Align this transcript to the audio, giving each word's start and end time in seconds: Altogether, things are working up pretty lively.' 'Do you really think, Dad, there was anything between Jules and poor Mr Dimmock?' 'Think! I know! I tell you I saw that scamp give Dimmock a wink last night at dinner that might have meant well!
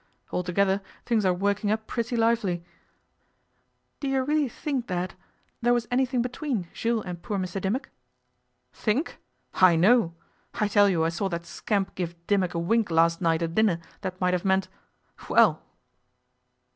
Altogether, 0.31 0.81
things 1.05 1.25
are 1.25 1.31
working 1.35 1.69
up 1.69 1.85
pretty 1.85 2.15
lively.' 2.15 2.63
'Do 3.99 4.07
you 4.07 4.23
really 4.23 4.49
think, 4.49 4.87
Dad, 4.87 5.13
there 5.61 5.75
was 5.75 5.87
anything 5.91 6.23
between 6.23 6.67
Jules 6.73 7.05
and 7.05 7.21
poor 7.21 7.37
Mr 7.37 7.61
Dimmock?' 7.61 7.91
'Think! 8.73 9.19
I 9.53 9.75
know! 9.75 10.15
I 10.55 10.67
tell 10.67 10.89
you 10.89 11.03
I 11.03 11.09
saw 11.09 11.29
that 11.29 11.45
scamp 11.45 11.93
give 11.93 12.15
Dimmock 12.25 12.55
a 12.55 12.57
wink 12.59 12.89
last 12.89 13.21
night 13.21 13.43
at 13.43 13.53
dinner 13.53 13.79
that 14.01 14.19
might 14.19 14.33
have 14.33 14.43
meant 14.43 14.69
well! 15.29 15.61